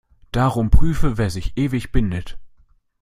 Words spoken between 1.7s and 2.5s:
bindet.